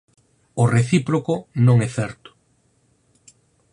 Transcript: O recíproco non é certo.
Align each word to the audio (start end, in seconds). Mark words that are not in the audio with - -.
O 0.61 0.63
recíproco 0.75 1.33
non 1.65 1.77
é 1.87 1.89
certo. 1.97 2.29